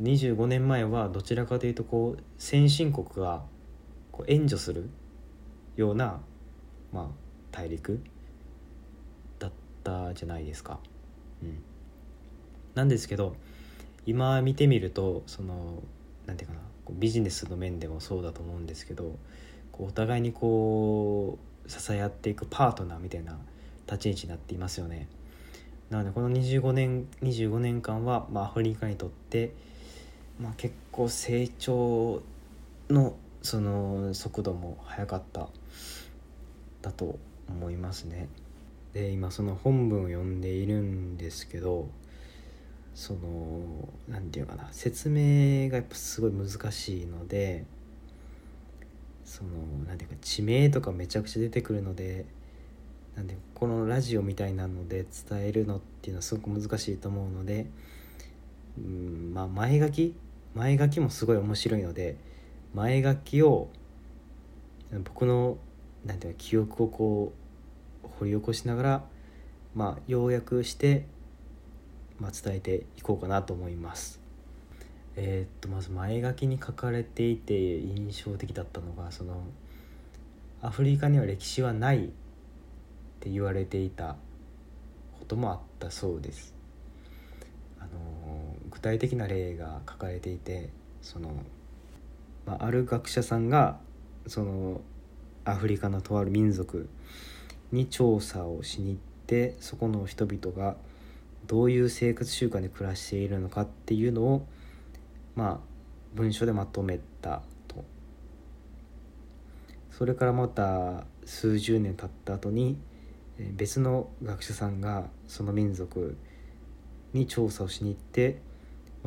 [0.02, 3.44] 25年前はどちらかというとこう先進国が
[4.14, 4.90] こう援助する
[5.76, 6.22] ような、
[6.94, 7.08] まあ、
[7.52, 8.02] 大陸
[9.38, 9.52] だっ
[9.84, 10.80] たじゃないですか。
[11.44, 11.62] うん、
[12.74, 13.36] なんですけど
[14.06, 15.84] 今見てみるとその
[16.26, 19.18] なんていうかなビジネスの面でもそうだと思うんですけど
[19.72, 23.38] こうお互いにこう支え合っていくパートナーみたいな
[23.90, 25.08] 立ち位置になっていますよね。
[25.90, 29.54] なのでこの25年25年間は、まあ、アフリカにとって、
[30.40, 32.22] まあ、結構成長
[32.90, 35.48] のその速度も速かった
[36.82, 38.28] だと思いますね。
[38.94, 41.88] で今その本文を読んでいるんですけど
[42.96, 47.66] その何て言うかな説明がやっぱすごい難しいので
[49.24, 49.50] その
[49.88, 52.26] 何ていうか地名とかめちゃくちゃ出てくるので
[53.18, 57.66] なんでこのラジオみたいなので伝えるのっていうのはすごく難しいと思うので
[58.78, 60.16] うんまあ前書き？
[60.54, 62.16] 前書きもすごい面白いので
[62.74, 63.70] 前書きを
[65.04, 65.58] 僕の
[66.06, 67.34] なんていうか記憶をこ
[68.04, 69.04] う掘り起こしながら
[69.76, 71.06] まあ要約して、
[72.20, 74.20] まあ、伝えていこうかなと思います。
[75.16, 79.42] えー、っとまず前書きに書かれていて印象的だったのがその
[80.62, 82.12] アフリカには歴史はない
[83.18, 84.16] って言われていた
[85.20, 86.54] こともあったそうです。
[87.80, 90.70] あの具体的な例が書かれていて
[91.02, 91.32] その、
[92.46, 93.80] まあ、ある学者さんが
[94.28, 94.82] その
[95.46, 96.90] アフリカのとある民族
[97.72, 100.76] に調査をしに行ってそこの人々が
[101.48, 104.46] どういう生活習慣で暮らしているのかっていうのを
[105.36, 105.58] まあ
[106.14, 107.84] 文章でまとめたと
[109.92, 112.78] それからまた数十年経った後に
[113.40, 116.18] 別の学者さんがその民族
[117.14, 118.42] に調査をしに行って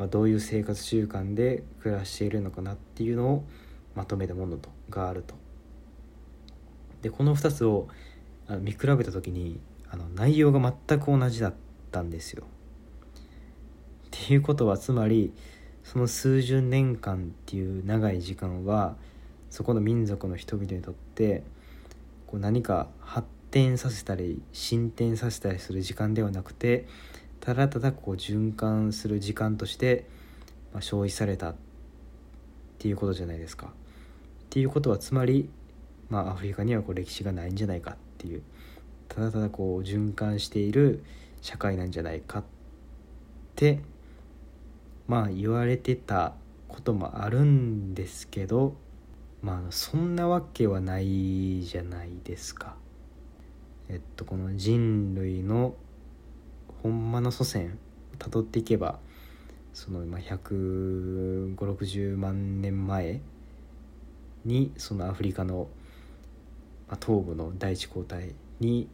[0.01, 3.43] まあ、どういう生活習慣で暮らしているのかなっていうのを
[3.93, 5.35] まとめたものとがあると。
[7.03, 7.87] でこの2つを
[8.61, 9.59] 見比べた時に
[9.91, 11.53] あの内容が全く同じだっ
[11.91, 12.45] たんですよ。
[12.45, 12.47] っ
[14.09, 15.33] ていうことはつまり
[15.83, 18.95] その数十年間っていう長い時間は
[19.51, 21.43] そこの民族の人々にとって
[22.25, 26.87] こう何か発展させたり進展させたりする時間ではなくて
[27.41, 30.07] ただただこう循環する時間として、
[30.73, 31.55] まあ、消費されたっ
[32.79, 33.67] ていうことじゃないですか。
[33.67, 33.69] っ
[34.49, 35.49] ていうことはつまり、
[36.09, 38.41] まあ、アフリカにはこう歴史がないんじゃないかっていう
[39.07, 41.03] ただただこう循環している
[41.41, 42.43] 社会なんじゃないかっ
[43.55, 43.79] て
[45.07, 46.33] まあ言われてた
[46.67, 48.75] こともあるんですけど
[49.41, 52.80] まあそんなわけはないじゃないですか。
[53.91, 55.75] えっとこの人類の
[56.81, 57.77] ほんまの祖先
[58.17, 58.99] たどっていけば
[59.73, 63.19] その15060万年前
[64.45, 65.67] にそのアフリカの
[66.89, 68.87] ま東部の大地交代に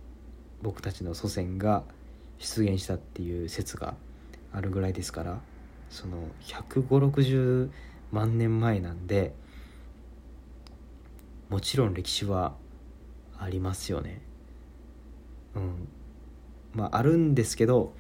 [0.64, 1.84] 僕たちの祖先が
[2.40, 3.94] 出現したっていう説が
[4.52, 5.42] あるぐらいですから
[5.92, 7.70] その15060
[8.12, 9.36] 万年前なんで
[11.50, 12.56] もちろん歴史は
[13.38, 14.27] ありますよね。
[15.58, 15.88] うん
[16.74, 17.94] まああるんですけど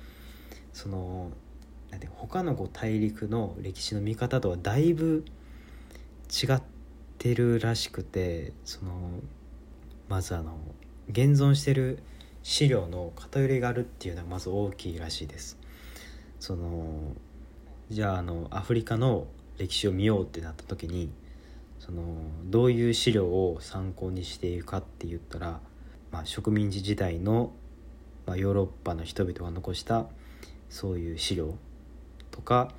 [0.73, 1.31] その
[1.89, 5.25] なんて他のこう大陸の歴史の見方とはだいぶ
[6.29, 6.61] 違っ
[7.17, 8.91] てるらしくてその
[10.09, 10.57] まずあの
[11.09, 11.99] 現存してる
[12.43, 15.57] 資料の偏りがあるっていうのがまず大きいらしいです。
[16.39, 17.13] その
[17.89, 21.09] じゃああのアフリカの歴史を見ようってなった時に
[21.79, 22.03] その
[22.45, 25.61] どういう資料を参考にしているかって言ったら、
[26.11, 27.51] まあ、植民地時代の、
[28.25, 30.07] まあ、ヨーロッパの人々が残した
[30.69, 31.55] そういう資料
[32.31, 32.73] とか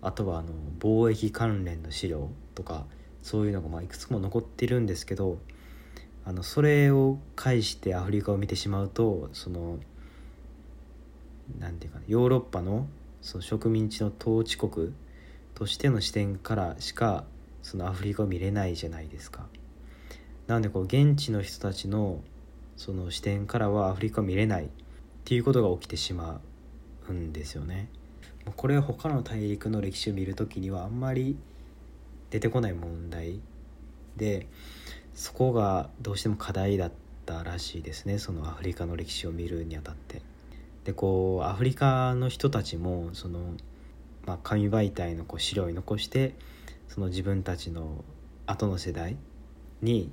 [0.00, 0.48] あとはあの
[0.80, 2.86] 貿易関連の資料とか
[3.22, 5.38] そういうのがまあいくつも残ってるんですけど
[6.24, 9.78] あのそれを介してアフリカを見てしまうとその
[11.58, 12.86] 何て言うかなヨーロッパの
[13.20, 14.92] その植民地の統治国
[15.54, 17.24] としての視点からしか
[17.62, 19.46] そのアフリカを見れないじゃないですか。
[20.48, 22.20] なのでこう現地の人たちの
[22.82, 24.68] その視点からはアフリカ見れないっ
[25.24, 26.40] ていうことが起きてしま
[27.08, 27.88] うんですよね。
[28.56, 31.36] これは他の大陸の歴史を見る時にはあんまり
[32.30, 33.38] 出てこない問題
[34.16, 34.48] で
[35.14, 36.92] そこがどうしても課題だっ
[37.24, 40.20] たらしいですねそのアフリカの歴史を見るにあたって。
[40.82, 43.54] でこうアフリカの人たちもその、
[44.26, 46.34] まあ、紙媒体のこう資料に残して
[46.88, 48.04] その自分たちの
[48.44, 49.16] 後の世代
[49.82, 50.10] に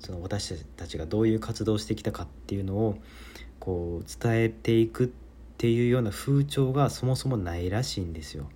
[0.00, 2.96] その私たちがどういう活動をしてきたかっていうのを
[3.58, 5.08] こう伝えていくっ
[5.58, 8.48] ていうような風潮がそもそもないらしいんですよ。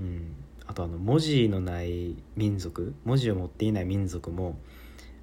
[0.00, 4.56] うん、あとあの文字のない民族文字を持っていない民族も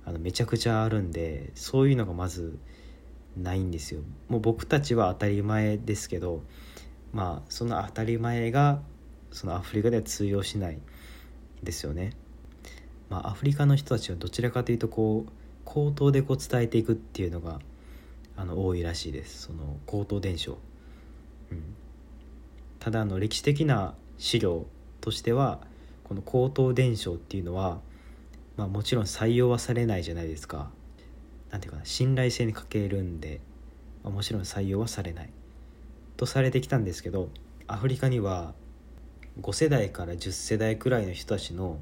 [0.06, 2.58] あのめちゃくちゃあるんでそういうのがまず
[3.38, 6.44] ないんですよもう僕たちは当たり前ですけど
[7.14, 8.82] まあその当たり前が
[9.32, 10.80] そのアフリカでは通用しない
[11.64, 12.12] ですよね。
[13.14, 15.32] まあ、アフリカの人たちはどちらかというとこう
[15.66, 17.60] 口頭でこう伝えていくっていうのが
[18.36, 20.58] あの多いらしいですその口頭伝承。
[21.52, 21.62] うん、
[22.80, 24.66] ただあの歴史的な資料
[25.00, 25.60] としては
[26.06, 27.82] この口頭伝承っていうのは、
[28.58, 30.72] まあ、もちろん採用はされないじゃないですか。
[31.52, 33.42] なんていうかな信頼性に欠けるんで、
[34.04, 35.30] まあ、もちろん採用はされない
[36.18, 37.30] とされてきたんですけど
[37.68, 38.56] アフリカには
[39.40, 41.78] 5世代から10世代くらいの人たちの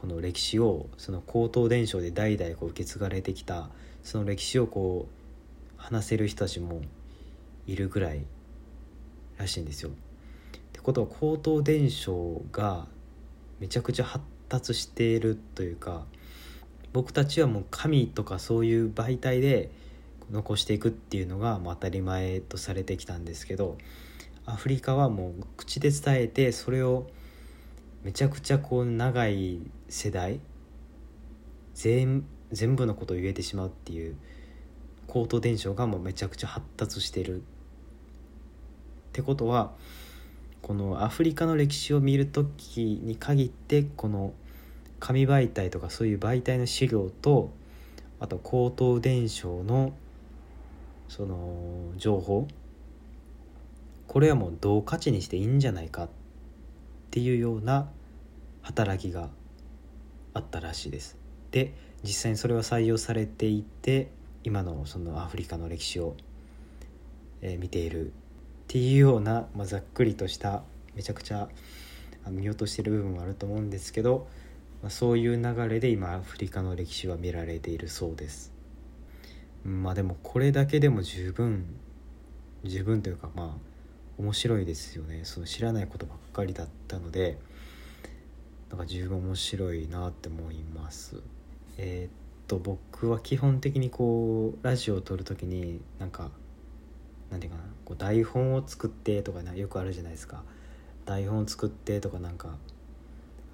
[0.00, 3.68] この歴史をその口頭伝承で代々こう受け継がれてきた
[4.02, 6.80] その歴史をこう話せる人たちも
[7.66, 8.24] いるぐらい
[9.36, 9.90] らしいんですよ。
[9.90, 9.92] っ
[10.72, 12.86] てことは口頭伝承が
[13.58, 16.06] めちゃくちゃ発達しているというか
[16.94, 19.70] 僕たちはもう紙とかそういう媒体で
[20.30, 23.76] 残していくっていうのが当たり前とされてきたんですけど
[24.46, 27.06] アフリカはもう口で伝えてそれを
[28.02, 30.40] めちゃくちゃこう長い世代
[31.74, 34.16] 全全部のことを言えてしまうっていう
[35.06, 37.42] 口頭伝承がもうめちゃくちゃ発達してるっ
[39.12, 39.72] てことは
[40.62, 44.32] このアフリカの歴史を見る時に限ってこの
[44.98, 47.50] 紙媒体とかそういう媒体の資料と
[48.18, 49.92] あと口頭伝承の
[51.08, 52.46] その情報。
[54.06, 56.19] これはもう同価値にしていいんじゃないかって
[57.10, 57.90] っていうような
[58.62, 59.30] 働きが
[60.32, 61.18] あったらしいです。
[61.50, 64.12] で実際にそれは採用されていて
[64.44, 66.16] 今のそのアフリカの歴史を、
[67.42, 68.12] え、見ているっ
[68.68, 70.62] ていうような、まあ、ざっくりとした
[70.94, 71.48] めちゃくちゃ
[72.28, 74.28] 見落としてる部分もあると思うんですけど、
[74.80, 78.52] まあ、そういう流れで今アフリカの歴史は見られているそうです
[79.64, 81.66] まあでもこれだけでも十分
[82.62, 83.69] 十分というかまあ
[84.20, 85.22] 面白いですよね。
[85.24, 87.38] その知らないことばっかりだったので
[88.68, 91.22] なんか十分面白いなって思います。
[91.78, 92.12] えー、っ
[92.46, 96.30] と僕は基本的にこうラジオを撮る時になんか
[97.30, 100.42] なんていうかなこう台本を作ってとか、ね、よくあるじゃないですか。
[101.06, 102.58] 台本を作ってとかなんか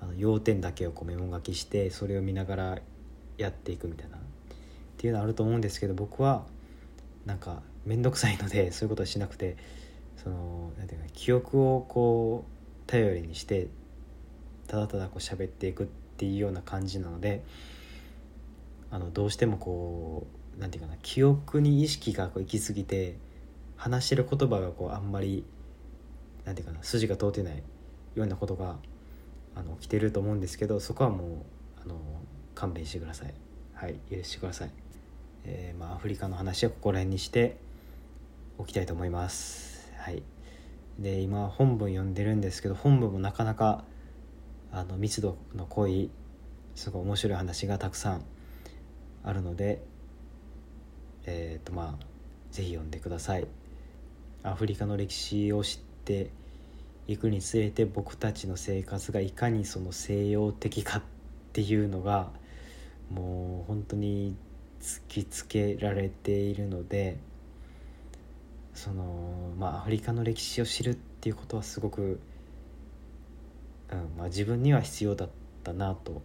[0.01, 2.79] あの要点だけをこうメモ書きしてそれを見ながら
[3.39, 4.21] やっていくみたいなっ
[4.97, 6.45] ていうのあると思うんですけど僕は
[7.25, 9.57] なんか面倒くさいのでそういうことはしなくて
[10.23, 13.69] そのなんていうか記憶をこう頼りにして
[14.67, 17.43] ただただこう喋っていくっていうような感じなので
[18.91, 20.27] あのどうしてもこ
[20.57, 23.17] うなんていうかな記憶に意識がこう行き過ぎて
[23.77, 25.45] 話してる言葉がこうあんまり
[26.45, 27.63] なんていうかな筋が通ってない
[28.15, 28.77] ようなことが
[29.55, 31.29] あの起きてると思うんですけどそこはもう
[31.85, 31.97] あの
[32.55, 33.35] 勘弁してください。
[33.77, 34.71] はい許してください、
[35.45, 37.59] えー、まあ、アフリカの話はここら辺にして
[38.57, 39.76] おきたいと思います。
[40.07, 40.23] はい。
[41.01, 43.83] で今本文読んでるんですけど本文もなかなか
[44.71, 46.11] あの密度の濃い
[46.77, 48.23] すごい面白い話がたくさん
[49.25, 49.83] あるので
[51.25, 52.07] えっ、とまあ
[52.53, 53.49] 是非読んでください。
[54.45, 56.31] アフリカの歴史を知って
[57.09, 61.03] いくにつれて僕たちの生活がいかにその西洋的かっ
[61.53, 62.31] ていうのが
[63.11, 64.37] もう本当に
[64.81, 67.19] 突きつけられているので
[68.77, 72.21] そのまあアフリカの歴史を知るっていうことはすごく、
[73.91, 75.31] うんまあ、自分には必要だっ
[75.65, 76.23] たなと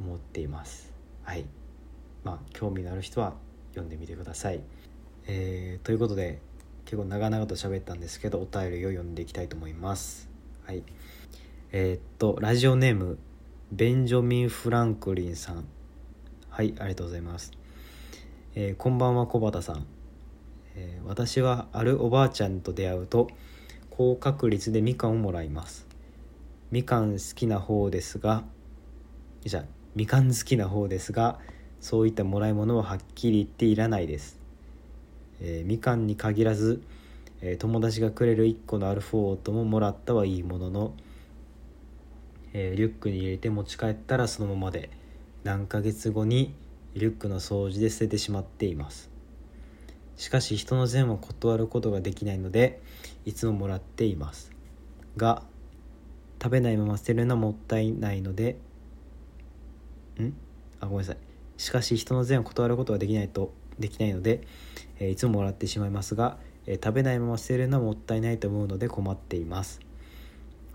[0.00, 0.94] 思っています。
[1.24, 1.44] はい。
[2.24, 3.34] まあ興味のある人は
[3.72, 4.60] 読んでみてください、
[5.26, 6.40] えー、ということで
[6.84, 10.30] 結構長々と喋ったんですけどお便りを読んでいきたいと思います。
[10.64, 10.82] はい。
[11.72, 13.18] えー、っとラジオネーム
[13.72, 15.66] ベンジョミン・フランクリンさん。
[16.58, 17.52] はいありがとうございます、
[18.56, 19.86] えー、こんばんは小畑さん、
[20.78, 23.28] え、私はあるおばあちゃんと出会うと
[23.90, 25.86] 高確率でみかんをもらいます。
[26.70, 28.44] みかん好きな方ですが
[29.44, 29.64] じゃ
[29.94, 31.38] みかん好きな方ですが
[31.80, 34.38] そういったもらい物ははっきり言っていらないです。
[35.40, 36.82] えー、みかんに限らず、
[37.40, 40.94] えー、友達がくれる1個のアルフォートももらったはいいものの、
[42.52, 44.90] えー、リュックに入れて持ち帰ったらそのままで
[45.44, 46.54] 何ヶ月後に
[46.94, 49.07] リュックの掃除で捨ててしまっています。
[50.18, 52.82] しかし人の善を断ることができないので
[53.24, 54.52] いつももらっています。
[55.16, 55.42] が
[56.42, 58.58] 食べないまま捨てるのはもったいないので
[60.20, 60.34] ん？
[60.80, 61.16] あごめんなさい。
[61.56, 64.42] しかし人の善を断ることができないとできないので、
[65.00, 69.80] えいつももらってしまいますが、え食べないまま捨てるのはもったいないと思うので困っています。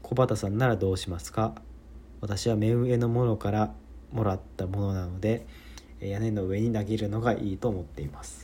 [0.02, 1.56] 小畑さんならどうしますか？
[2.22, 3.74] 私は目上のものから
[4.12, 5.46] もらったものなので
[6.00, 8.43] 屋根の上に投げるのがいいと思っています。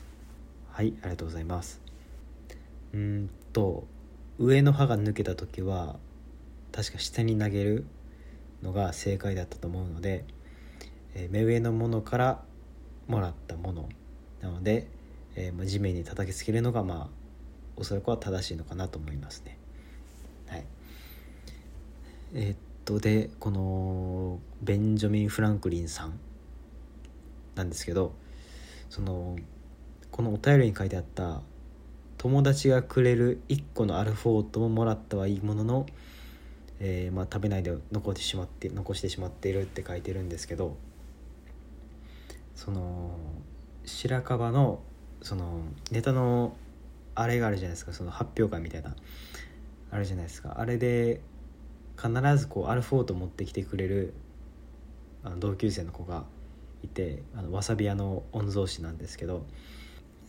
[0.79, 1.81] はいありがとうございます。
[2.93, 3.85] うんと
[4.37, 5.99] 上の歯が抜けた時は
[6.71, 7.85] 確か下に投げる
[8.63, 10.23] のが正解だったと思うので、
[11.15, 12.41] え目上のものから
[13.09, 13.89] もらったもの。
[14.39, 14.87] なので、
[15.35, 17.07] えー、ま、地面に叩きつけるのがまあ
[17.75, 19.57] おそらくは正しいのかなと思いますね。
[20.47, 20.63] はい、
[22.35, 26.17] えー、っとでこのベンジャミン・フランクリンさん
[27.55, 28.13] なんですけど
[28.89, 29.35] その
[30.19, 31.39] このお便りに書いてあった
[32.17, 35.85] 友達がくれる1個のアルフォートももらったはいいものの、
[36.81, 40.75] えー、まあ、食べないで残ってしまって残してしまっているって書いてるんですけど
[42.53, 43.17] その
[43.85, 44.81] 白樺の
[45.21, 46.53] そのネタの
[47.15, 48.97] あれがあるじゃないですかその発表会みたいな。
[49.89, 50.55] あるじゃないですか。
[50.57, 51.21] あれで
[51.95, 54.13] 必ずこうアルフォート持ってきてくれる
[55.23, 56.25] あの同級生の子が
[56.83, 59.45] いてあのわさび屋の御曹司なんですけど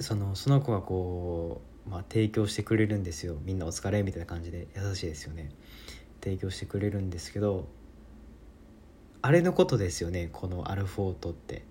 [0.00, 3.36] そのその子がこう、まあ、提供してくれるんですよ。
[3.44, 4.66] みんなお疲れみたいな感じで。
[4.74, 5.50] 優しいですよね。
[6.22, 7.66] 提供してくれるんですけど
[9.22, 10.28] あれのことですよね。
[10.32, 11.64] このアルフォートって。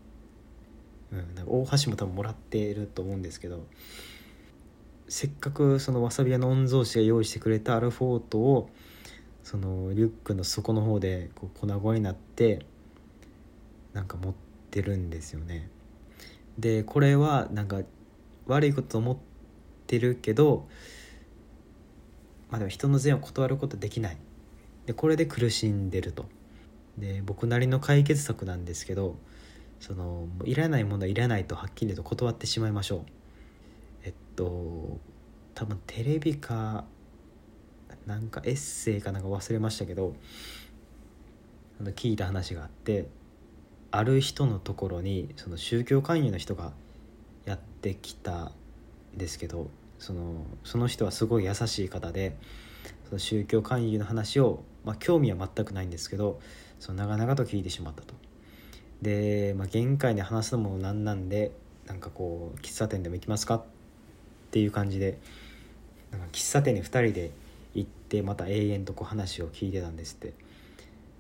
[1.12, 3.66] うん、大橋も多分もらっていると思うんですけど
[5.08, 8.70] せっかくそのわさび屋の御曹司が用意してくれたアルフォートを
[9.44, 12.64] そのリュックの底の方でこう粉々になって
[13.94, 14.34] なんか持っ
[14.70, 15.70] てるんですよね。
[16.60, 17.82] でこれはなんか
[18.52, 19.18] 悪いこと思っ
[19.88, 20.68] てるけど
[22.50, 24.18] まあでも人の善を断ることできない。
[24.86, 26.26] でこれで苦しんでると。
[26.98, 29.16] で僕なりの解決策なんですけど
[29.80, 33.02] そのいらないものはいらないとはっきりと断ってしまいましょう。
[34.04, 35.00] えっと
[35.56, 36.86] 多分テレビか
[38.06, 40.16] なんかエッセイかなんか忘れましたけど
[41.80, 43.08] あの聞いた話があって
[43.92, 46.74] ある人のところにその宗教勧誘の人が
[47.80, 48.52] ってきたん
[49.16, 49.70] ですけど
[50.00, 52.36] そのその人はすごい優しい方で
[53.08, 56.40] その宗教勧誘の話を、まあ、興味は全くないんですけど
[56.80, 58.14] その長々と聞いてしまったと。
[59.02, 61.52] で、まあ、限界で話すのもなんなんで
[61.88, 63.56] なんかこう喫茶店でも行きますか？
[63.56, 63.64] っ
[64.52, 65.18] ていう感じで
[66.12, 67.32] なんか喫茶店に2人で
[67.76, 70.34] 行ってまた永遠とこう話を聞いてたんですって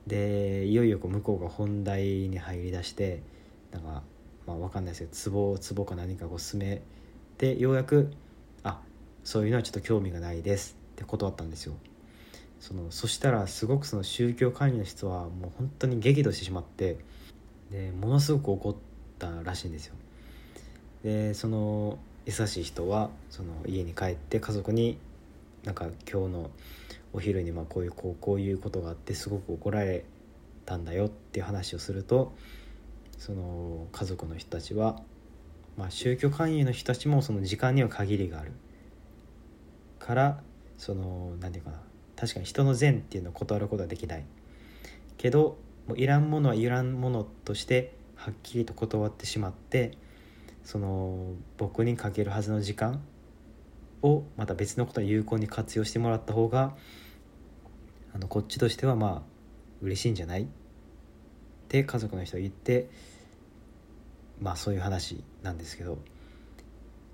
[0.07, 3.21] でいよいよこう向こうが本題に入りだして
[3.71, 4.03] なんか
[4.49, 6.81] まあ分かんないですけどツボツボか何かこう進め
[7.37, 8.11] てようやく
[8.63, 8.81] 「あ
[9.23, 11.75] そういうのはちょっと興味がないです」って断ったんですよ。
[12.59, 16.97] そのそしたらすごくその宗教管理の人はもう本当に激怒してしまって
[17.71, 18.75] でものすごく怒っ
[19.17, 19.95] たらしいんですよ。
[21.03, 24.97] でその優しい人はその家に帰って家族に
[25.63, 26.51] なんか今日の
[27.13, 30.03] お昼にまこういうこうこういうことがあってすごく怒られ
[30.65, 32.33] たんだよっていう話をすると
[33.19, 35.01] その家族の人たちは、
[35.77, 38.53] まあ、宗教勧誘の人たちもその時間には限りがある。
[39.99, 40.41] から
[40.77, 41.83] その何て言うかな。
[42.15, 44.25] 確かに人の善っていうのを断ることはできない。
[45.17, 45.57] けど
[45.87, 49.97] もういらんものはいらんものとしてはっきりと断ってしまって
[50.63, 53.01] その僕にかけるはずの時間
[54.01, 56.75] をまた別のことに有効に活用してもらった方が
[58.13, 59.21] あのこっちとしてはまあ
[59.81, 60.47] 嬉しいんじゃない？
[61.69, 62.89] って家族の人が言って
[64.41, 65.99] まあそういう話なんですけど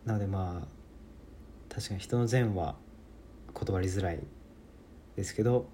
[0.06, 2.76] なのでまあ確かに人の善は
[3.54, 4.20] 断りづらい
[5.18, 5.68] ですけど、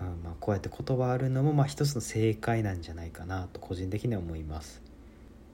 [0.00, 4.82] うんまあ、こうやって断るのもまあ一つの正解なんじゃないかなと個人的には思います。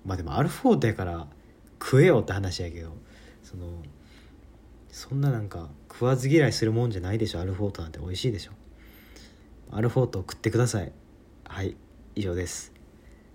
[0.04, 1.26] まあでもアルフォートやから
[1.82, 2.94] 食えよって話やけど
[3.42, 3.66] その
[4.90, 7.98] そんななんか食わず嫌いするもんじゃないでしょアルフォートなんて。
[7.98, 8.52] 美味しいでしょ。
[9.72, 10.92] アルフォートを食ってください。
[11.44, 11.76] はい。
[12.16, 12.72] 以上です。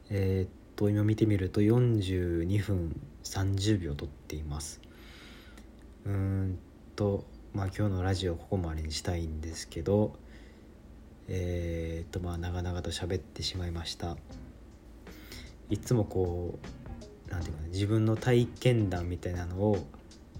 [0.09, 4.79] えー、っと今見てみると42分30秒撮っています。
[6.05, 6.59] うーん
[6.95, 10.13] とまあ今日のラジオここまでにしたいんですけど
[11.27, 14.15] えー、っとまあ長々と喋ってしまいました。
[15.69, 19.85] いつもこう何て言うかな自分の体験談みたいなのを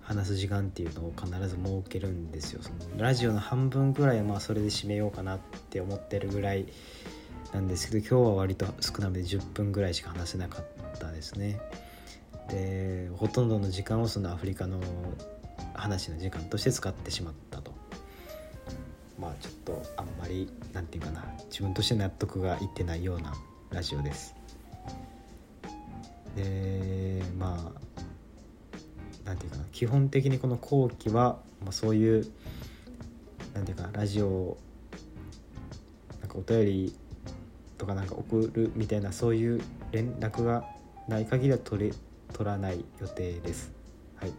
[0.02, 2.62] 話す時間っていうのを必ず設けるんですよ。
[2.64, 6.66] そのラジオの半分ぐらいはまあそれで締めようかなって思ってるぐらい
[7.54, 10.66] なんですけど今日は割と少なめで10分ぐらいしか話せなかっ
[11.00, 11.60] たですね。
[12.50, 14.80] でほとんどの時間をそのアフリカの
[15.74, 17.74] 話の時間として使ってしまったと。
[19.20, 23.34] まあちょっとあんまり何て言うかな自分として納得がいってないような
[23.72, 24.36] ラジオです。
[26.36, 28.00] でまあ
[29.26, 32.32] 何て言うかな基本的にこの後期は、まあ、そういう
[33.54, 34.58] 何て言うかラジオ
[36.22, 36.96] なんかお便り
[37.80, 39.62] とかなんか送るみたいなそういう
[39.92, 40.66] 連絡が
[41.08, 41.94] ない限りは取れ
[42.34, 43.72] 取らない予定です。
[44.18, 44.32] はい。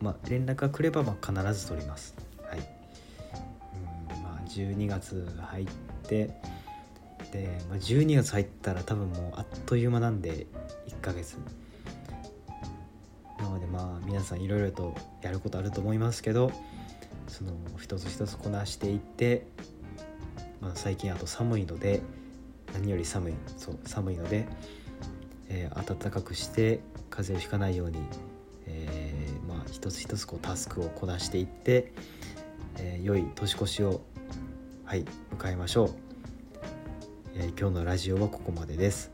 [0.00, 2.14] まあ連絡が来ればま必ず取ります。
[2.48, 2.58] はい。
[4.12, 5.66] うんまあ12月入っ
[6.06, 6.30] て
[7.32, 10.46] で、まあ、12月入ったら多分もうあっという間なんで
[10.86, 11.38] 1ヶ月。
[13.38, 16.52] なのでまあ皆さんいろいろとやることあると思いますけど
[17.28, 19.46] その一つ一つこなしていって、
[20.60, 22.02] まあ、最近あと寒いので
[22.74, 23.34] 何より寒い。
[23.56, 24.46] そう寒いので、
[25.48, 26.80] えー、暖かくして
[27.10, 27.98] 風邪をひかないように、
[28.66, 31.92] えー、まあ、一つ一つこうタスクをこなしていって、
[32.76, 34.02] えー、良い年越しを
[34.84, 35.04] はい
[35.36, 35.90] 迎えましょう、
[37.34, 39.10] え今日のラジオはここまでです。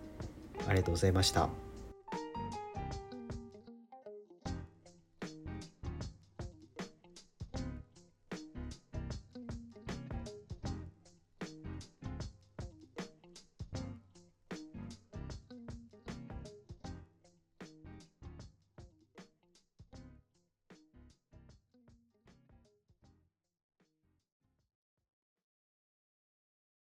[0.67, 1.64] ありがとうございました。